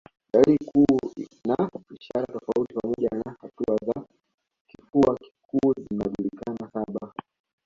[0.33, 0.97] Dalili kuu
[1.47, 1.69] na
[1.99, 4.05] ishara tofauti pamoja na hatua za
[4.67, 7.13] kifua kikuu zinajulikana saba